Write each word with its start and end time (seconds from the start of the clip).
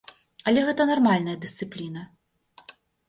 Але 0.51 0.61
гэта 0.69 0.87
нармальная 0.91 1.35
дысцыпліна. 1.43 2.01